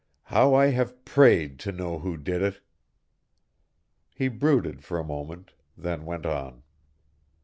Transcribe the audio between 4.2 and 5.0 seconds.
brooded for